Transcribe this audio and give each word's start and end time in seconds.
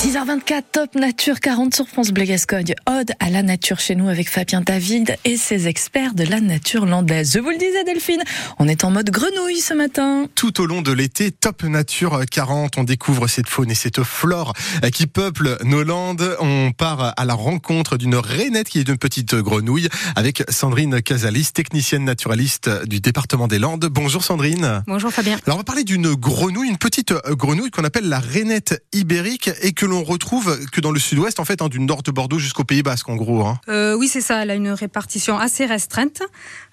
6h24, 0.00 0.62
Top 0.72 0.94
Nature 0.94 1.40
40 1.40 1.74
sur 1.74 1.86
France 1.86 2.10
Bleu 2.10 2.24
Gascogne. 2.24 2.74
Ode 2.88 3.12
à 3.20 3.28
la 3.28 3.42
nature 3.42 3.80
chez 3.80 3.94
nous 3.94 4.08
avec 4.08 4.30
Fabien 4.30 4.62
David 4.62 5.18
et 5.26 5.36
ses 5.36 5.68
experts 5.68 6.14
de 6.14 6.24
la 6.24 6.40
nature 6.40 6.86
landaise. 6.86 7.32
Je 7.34 7.38
vous 7.38 7.50
le 7.50 7.58
disais 7.58 7.84
Delphine, 7.84 8.22
on 8.58 8.66
est 8.66 8.84
en 8.84 8.90
mode 8.90 9.10
grenouille 9.10 9.60
ce 9.60 9.74
matin. 9.74 10.24
Tout 10.34 10.62
au 10.62 10.64
long 10.64 10.80
de 10.80 10.90
l'été, 10.90 11.30
Top 11.30 11.64
Nature 11.64 12.18
40, 12.30 12.78
on 12.78 12.84
découvre 12.84 13.26
cette 13.26 13.46
faune 13.46 13.70
et 13.70 13.74
cette 13.74 14.02
flore 14.02 14.54
qui 14.90 15.06
peuplent 15.06 15.58
nos 15.64 15.84
landes. 15.84 16.34
On 16.40 16.72
part 16.72 17.12
à 17.14 17.24
la 17.26 17.34
rencontre 17.34 17.98
d'une 17.98 18.16
rainette 18.16 18.70
qui 18.70 18.78
est 18.78 18.88
une 18.88 18.96
petite 18.96 19.34
grenouille 19.34 19.90
avec 20.16 20.44
Sandrine 20.48 21.02
Casalis, 21.02 21.52
technicienne 21.52 22.04
naturaliste 22.04 22.70
du 22.86 23.00
département 23.00 23.48
des 23.48 23.58
Landes. 23.58 23.84
Bonjour 23.84 24.24
Sandrine. 24.24 24.82
Bonjour 24.86 25.12
Fabien. 25.12 25.38
Alors 25.44 25.56
on 25.56 25.60
va 25.60 25.64
parler 25.64 25.84
d'une 25.84 26.14
grenouille, 26.14 26.70
une 26.70 26.78
petite 26.78 27.12
grenouille 27.12 27.70
qu'on 27.70 27.84
appelle 27.84 28.08
la 28.08 28.18
rainette 28.18 28.82
ibérique 28.94 29.50
et 29.60 29.72
que 29.72 29.89
l'on 29.90 30.02
retrouve 30.02 30.58
que 30.70 30.80
dans 30.80 30.92
le 30.92 30.98
sud-ouest, 30.98 31.40
en 31.40 31.44
fait, 31.44 31.60
hein, 31.60 31.68
du 31.68 31.80
nord 31.80 32.02
de 32.02 32.10
Bordeaux 32.10 32.38
jusqu'au 32.38 32.64
Pays 32.64 32.82
Basque, 32.82 33.08
en 33.08 33.16
gros. 33.16 33.44
Hein. 33.44 33.60
Euh, 33.68 33.94
oui, 33.94 34.08
c'est 34.08 34.20
ça. 34.20 34.42
Elle 34.42 34.50
a 34.50 34.54
une 34.54 34.70
répartition 34.70 35.38
assez 35.38 35.66
restreinte. 35.66 36.22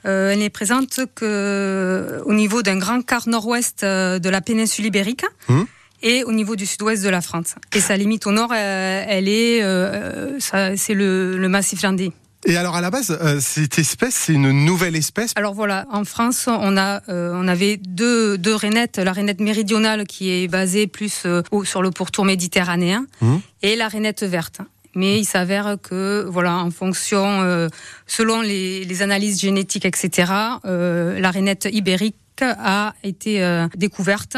Euh, 0.06 0.32
elle 0.32 0.40
n'est 0.40 0.50
présente 0.50 1.00
que 1.16 2.22
au 2.26 2.34
niveau 2.34 2.62
d'un 2.62 2.78
grand 2.78 3.02
quart 3.02 3.28
nord-ouest 3.28 3.84
euh, 3.84 4.20
de 4.20 4.30
la 4.30 4.42
péninsule 4.42 4.86
ibérique. 4.86 5.26
Hum. 5.50 5.66
Et 6.04 6.24
au 6.24 6.32
niveau 6.32 6.56
du 6.56 6.68
sud-ouest 6.68 7.04
de 7.04 7.10
la 7.10 7.22
France. 7.22 7.56
Et 7.74 7.80
sa 7.80 7.98
limite 7.98 8.28
au 8.28 8.32
nord, 8.32 8.54
elle 8.54 9.28
est, 9.28 9.62
c'est 10.40 10.94
le, 10.94 11.38
le 11.40 11.50
massif 11.50 11.82
landais. 11.82 12.12
Et 12.46 12.56
alors 12.56 12.76
à 12.76 12.82
la 12.82 12.92
base, 12.92 13.18
euh, 13.22 13.40
cette 13.40 13.80
espèce, 13.80 14.16
c'est 14.16 14.34
une 14.34 14.52
nouvelle 14.52 14.96
espèce? 14.96 15.32
Alors 15.36 15.54
voilà, 15.54 15.86
en 15.92 16.06
France, 16.06 16.48
on 16.48 16.78
a, 16.78 17.02
euh, 17.10 17.34
on 17.36 17.48
avait 17.48 17.78
deux, 17.78 18.38
deux 18.38 18.56
rainettes, 18.56 18.98
la 18.98 19.12
rainette 19.12 19.42
méridionale 19.42 20.06
qui 20.06 20.30
est 20.30 20.48
basée 20.48 20.88
plus 20.88 21.24
euh, 21.26 21.42
sur 21.64 21.82
le 21.82 21.92
pourtour 21.92 22.26
méditerranéen, 22.26 23.06
mmh. 23.22 23.36
et 23.64 23.76
la 23.76 23.88
rainette 23.88 24.24
verte. 24.24 24.62
Mais 24.96 25.20
il 25.20 25.26
s'avère 25.26 25.78
que, 25.82 26.26
voilà, 26.28 26.56
en 26.58 26.72
fonction, 26.72 27.70
selon 28.08 28.42
les, 28.42 28.84
les, 28.84 29.02
analyses 29.04 29.40
génétiques, 29.40 29.86
etc., 29.86 30.32
la 30.64 31.32
rainette 31.32 31.68
ibérique 31.72 32.16
a 32.44 32.94
été 33.04 33.68
découverte 33.76 34.38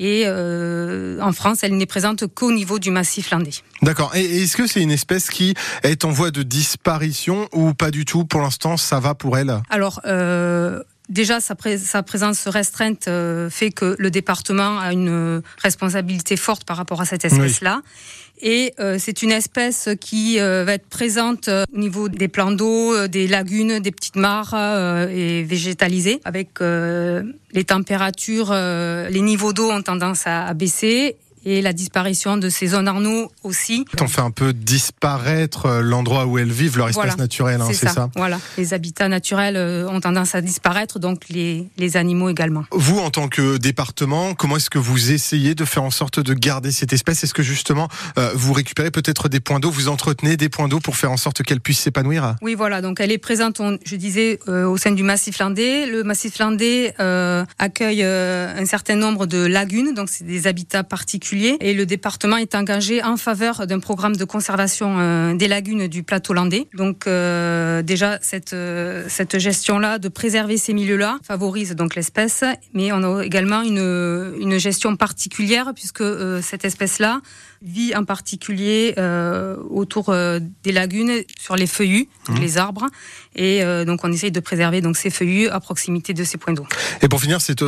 et 0.00 0.22
euh, 0.24 1.20
en 1.20 1.32
France, 1.32 1.62
elle 1.62 1.76
n'est 1.76 1.84
présente 1.84 2.26
qu'au 2.26 2.52
niveau 2.52 2.78
du 2.78 2.90
massif 2.90 3.30
landais. 3.30 3.50
D'accord. 3.82 4.16
Et 4.16 4.42
est-ce 4.42 4.56
que 4.56 4.66
c'est 4.66 4.80
une 4.80 4.90
espèce 4.90 5.28
qui 5.28 5.54
est 5.82 6.06
en 6.06 6.10
voie 6.10 6.30
de 6.30 6.42
disparition 6.42 7.50
ou 7.52 7.74
pas 7.74 7.90
du 7.90 8.06
tout? 8.06 8.24
Pour 8.24 8.40
l'instant, 8.40 8.78
ça 8.78 8.98
va 8.98 9.14
pour 9.14 9.36
elle? 9.36 9.60
Alors. 9.68 10.00
Euh, 10.06 10.82
déjà, 11.10 11.40
sa, 11.40 11.54
sa, 11.78 12.02
présence 12.02 12.48
restreinte 12.48 13.08
euh, 13.08 13.50
fait 13.50 13.70
que 13.70 13.96
le 13.98 14.10
département 14.10 14.78
a 14.78 14.92
une 14.92 15.42
responsabilité 15.58 16.36
forte 16.36 16.64
par 16.64 16.78
rapport 16.78 17.00
à 17.02 17.04
cette 17.04 17.24
espèce-là. 17.24 17.82
Et 18.42 18.72
euh, 18.80 18.96
c'est 18.98 19.22
une 19.22 19.32
espèce 19.32 19.90
qui 20.00 20.40
euh, 20.40 20.64
va 20.64 20.74
être 20.74 20.86
présente 20.86 21.48
euh, 21.48 21.64
au 21.74 21.78
niveau 21.78 22.08
des 22.08 22.28
plans 22.28 22.52
d'eau, 22.52 23.06
des 23.06 23.26
lagunes, 23.26 23.80
des 23.80 23.90
petites 23.90 24.16
mares 24.16 24.54
et 25.10 25.42
végétalisée. 25.42 26.20
Avec 26.24 26.60
les 26.60 27.64
températures, 27.64 28.52
les 28.52 29.20
niveaux 29.20 29.52
d'eau 29.52 29.70
ont 29.70 29.82
tendance 29.82 30.22
à 30.26 30.52
baisser 30.54 31.16
et 31.44 31.62
la 31.62 31.72
disparition 31.72 32.36
de 32.36 32.48
ces 32.48 32.68
zones 32.68 32.88
Arnaud 32.88 33.30
aussi. 33.42 33.84
On 34.00 34.08
fait 34.08 34.20
un 34.20 34.30
peu 34.30 34.52
disparaître 34.52 35.66
euh, 35.66 35.80
l'endroit 35.80 36.26
où 36.26 36.38
elles 36.38 36.52
vivent, 36.52 36.76
leur 36.76 36.88
espace 36.88 37.16
naturel, 37.16 37.60
hein, 37.60 37.68
c'est 37.72 37.88
ça, 37.88 38.10
Voilà, 38.16 38.38
les 38.58 38.74
habitats 38.74 39.08
naturels 39.08 39.56
euh, 39.56 39.88
ont 39.88 40.00
tendance 40.00 40.34
à 40.34 40.40
disparaître, 40.40 40.98
donc 40.98 41.28
les, 41.28 41.68
les 41.78 41.96
animaux 41.96 42.28
également. 42.28 42.64
Vous, 42.72 42.98
en 42.98 43.10
tant 43.10 43.28
que 43.28 43.56
département, 43.56 44.34
comment 44.34 44.56
est-ce 44.56 44.70
que 44.70 44.78
vous 44.78 45.12
essayez 45.12 45.54
de 45.54 45.64
faire 45.64 45.82
en 45.82 45.90
sorte 45.90 46.20
de 46.20 46.34
garder 46.34 46.72
cette 46.72 46.92
espèce? 46.92 47.24
Est-ce 47.24 47.34
que 47.34 47.42
justement 47.42 47.88
euh, 48.18 48.30
vous 48.34 48.52
récupérez 48.52 48.90
peut-être 48.90 49.28
des 49.28 49.40
points 49.40 49.60
d'eau, 49.60 49.70
vous 49.70 49.88
entretenez 49.88 50.36
des 50.36 50.48
points 50.48 50.68
d'eau 50.68 50.80
pour 50.80 50.96
faire 50.96 51.10
en 51.10 51.16
sorte 51.16 51.42
qu'elle 51.42 51.60
puisse 51.60 51.80
s'épanouir? 51.80 52.36
Oui, 52.42 52.54
voilà, 52.54 52.82
donc 52.82 53.00
elle 53.00 53.12
est 53.12 53.18
présente, 53.18 53.60
je 53.84 53.96
disais, 53.96 54.38
au 54.46 54.76
sein 54.76 54.92
du 54.92 55.02
massif 55.02 55.38
landais. 55.38 55.86
Le 55.86 56.02
massif 56.02 56.38
landais 56.38 56.94
accueille 57.58 58.02
un 58.02 58.66
certain 58.66 58.96
nombre 58.96 59.26
de 59.26 59.38
lagunes, 59.38 59.94
donc 59.94 60.08
c'est 60.10 60.24
des 60.24 60.46
habitats 60.46 60.84
particuliers 60.84 61.29
et 61.32 61.74
le 61.74 61.86
département 61.86 62.36
est 62.36 62.54
engagé 62.54 63.02
en 63.02 63.16
faveur 63.16 63.66
d'un 63.66 63.78
programme 63.78 64.16
de 64.16 64.24
conservation 64.24 64.96
euh, 64.98 65.34
des 65.34 65.48
lagunes 65.48 65.88
du 65.88 66.02
plateau 66.02 66.32
landais. 66.32 66.66
Donc 66.74 67.06
euh, 67.06 67.82
déjà 67.82 68.18
cette 68.22 68.52
euh, 68.52 69.04
cette 69.08 69.38
gestion-là 69.38 69.98
de 69.98 70.08
préserver 70.08 70.56
ces 70.56 70.72
milieux-là 70.72 71.18
favorise 71.22 71.74
donc 71.74 71.94
l'espèce, 71.94 72.44
mais 72.74 72.92
on 72.92 73.02
a 73.02 73.24
également 73.24 73.62
une 73.62 74.34
une 74.40 74.58
gestion 74.58 74.96
particulière 74.96 75.72
puisque 75.74 76.04
cette 76.42 76.64
espèce-là 76.64 77.20
vit 77.62 77.94
en 77.94 78.04
particulier 78.04 78.94
autour 79.70 80.14
des 80.62 80.72
lagunes 80.72 81.22
sur 81.38 81.56
les 81.56 81.66
feuillus, 81.66 82.08
mmh. 82.28 82.40
les 82.40 82.58
arbres, 82.58 82.86
et 83.36 83.62
donc 83.84 84.02
on 84.02 84.10
essaye 84.10 84.32
de 84.32 84.40
préserver 84.40 84.80
donc 84.80 84.96
ces 84.96 85.10
feuillus 85.10 85.48
à 85.48 85.60
proximité 85.60 86.14
de 86.14 86.24
ces 86.24 86.38
points 86.38 86.54
d'eau. 86.54 86.66
Et 87.02 87.08
pour 87.08 87.20
finir, 87.20 87.40
cette, 87.40 87.64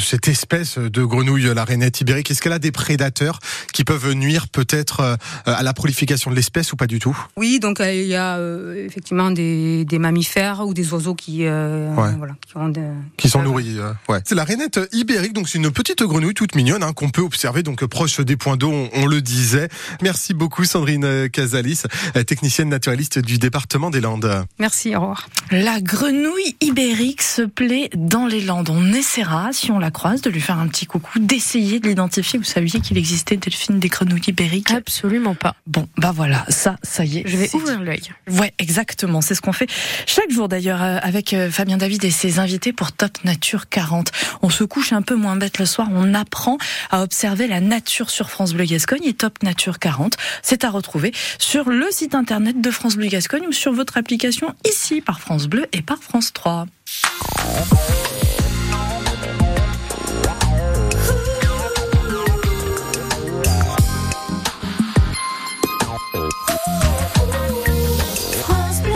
cette 0.00 0.28
espèce 0.28 0.78
de 0.78 1.04
grenouille, 1.04 1.54
la 1.54 1.64
rainette 1.64 2.00
ibérique, 2.00 2.30
est-ce 2.30 2.42
qu'elle 2.42 2.52
a 2.52 2.58
des 2.58 2.72
prédateurs 2.74 3.38
qui 3.72 3.84
peuvent 3.84 4.12
nuire 4.12 4.48
peut-être 4.48 5.00
euh, 5.00 5.16
à 5.46 5.62
la 5.62 5.72
prolification 5.72 6.30
de 6.30 6.36
l'espèce 6.36 6.72
ou 6.72 6.76
pas 6.76 6.86
du 6.86 6.98
tout? 6.98 7.16
Oui, 7.36 7.60
donc 7.60 7.80
euh, 7.80 7.94
il 7.94 8.06
y 8.06 8.14
a 8.14 8.36
euh, 8.36 8.84
effectivement 8.84 9.30
des, 9.30 9.86
mammifères 9.98 10.66
ou 10.66 10.74
des 10.74 10.92
oiseaux 10.92 11.14
qui, 11.14 11.46
voilà, 11.46 12.34
qui, 13.16 13.28
sont 13.30 13.42
nourris. 13.42 13.78
ouais. 14.08 14.20
C'est 14.24 14.34
la 14.34 14.44
rainette 14.44 14.80
ibérique, 14.92 15.32
donc 15.32 15.48
c'est 15.48 15.58
une 15.58 15.70
petite 15.70 16.02
grenouille 16.02 16.34
toute 16.34 16.54
mignonne 16.54 16.82
hein, 16.82 16.92
qu'on 16.92 17.08
peut 17.08 17.22
observer 17.22 17.62
donc 17.62 17.84
proche 17.86 18.20
des 18.20 18.36
points 18.36 18.56
d'eau, 18.56 18.72
on, 18.92 19.06
le 19.06 19.22
disait. 19.22 19.68
Merci 20.02 20.34
beaucoup 20.34 20.64
Sandrine 20.64 21.30
Casalis, 21.30 21.82
technicienne 22.26 22.68
naturaliste 22.68 23.20
du 23.20 23.38
département 23.38 23.90
des 23.90 24.00
Landes. 24.00 24.44
Merci, 24.58 24.96
au 24.96 25.00
revoir. 25.00 25.28
La 25.50 25.80
grenouille 25.80 26.56
ibérique 26.60 27.22
se 27.22 27.42
plaît 27.42 27.88
dans 27.94 28.26
les 28.26 28.40
Landes. 28.40 28.70
On 28.70 28.92
essaiera, 28.92 29.52
si 29.52 29.70
on 29.70 29.78
la 29.78 29.90
croise, 29.90 30.22
de 30.22 30.30
lui 30.30 30.40
faire 30.40 30.58
un 30.58 30.66
petit 30.66 30.86
coucou, 30.86 31.18
d'essayer 31.18 31.80
de 31.80 31.88
l'identifier. 31.88 32.38
Vous 32.38 32.44
savez 32.44 32.63
qu'il 32.70 32.98
existait 32.98 33.36
Delphine 33.36 33.78
des 33.78 33.88
grenouilles 33.88 34.22
ibériques 34.28 34.70
Absolument 34.70 35.34
pas. 35.34 35.54
Bon, 35.66 35.88
bah 35.96 36.12
voilà, 36.14 36.44
ça, 36.48 36.76
ça 36.82 37.04
y 37.04 37.18
est. 37.18 37.22
Je 37.26 37.36
vais 37.36 37.54
ouvrir 37.54 37.80
l'œil. 37.80 38.02
Ouais, 38.30 38.52
exactement. 38.58 39.20
C'est 39.20 39.34
ce 39.34 39.40
qu'on 39.40 39.52
fait 39.52 39.68
chaque 40.06 40.30
jour 40.30 40.48
d'ailleurs 40.48 40.82
euh, 40.82 40.98
avec 41.02 41.32
euh, 41.32 41.50
Fabien 41.50 41.76
David 41.76 42.04
et 42.04 42.10
ses 42.10 42.38
invités 42.38 42.72
pour 42.72 42.92
Top 42.92 43.24
Nature 43.24 43.68
40. 43.68 44.10
On 44.42 44.50
se 44.50 44.64
couche 44.64 44.92
un 44.92 45.02
peu 45.02 45.14
moins 45.14 45.36
bête 45.36 45.58
le 45.58 45.66
soir. 45.66 45.88
On 45.92 46.14
apprend 46.14 46.58
à 46.90 47.02
observer 47.02 47.46
la 47.46 47.60
nature 47.60 48.10
sur 48.10 48.30
France 48.30 48.52
Bleu 48.54 48.64
Gascogne 48.64 49.04
et 49.04 49.14
Top 49.14 49.42
Nature 49.42 49.78
40. 49.78 50.16
C'est 50.42 50.64
à 50.64 50.70
retrouver 50.70 51.12
sur 51.38 51.68
le 51.68 51.86
site 51.90 52.14
internet 52.14 52.60
de 52.60 52.70
France 52.70 52.96
Bleu 52.96 53.08
Gascogne 53.08 53.46
ou 53.48 53.52
sur 53.52 53.72
votre 53.72 53.96
application 53.96 54.54
ici 54.64 55.00
par 55.00 55.20
France 55.20 55.46
Bleu 55.46 55.66
et 55.72 55.82
par 55.82 55.98
France 55.98 56.32
3. 56.32 56.66